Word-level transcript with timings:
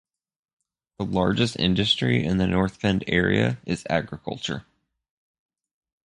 The 0.97 1.05
largest 1.05 1.59
industry 1.59 2.25
in 2.25 2.37
the 2.39 2.47
North 2.47 2.81
Bend 2.81 3.03
area 3.05 3.59
is 3.67 3.85
agriculture. 3.87 4.65